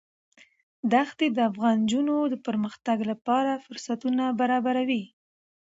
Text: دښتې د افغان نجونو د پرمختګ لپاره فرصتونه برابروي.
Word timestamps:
دښتې 0.93 1.27
د 1.31 1.37
افغان 1.49 1.75
نجونو 1.85 2.15
د 2.33 2.35
پرمختګ 2.47 2.97
لپاره 3.11 3.61
فرصتونه 3.65 4.23
برابروي. 4.39 5.03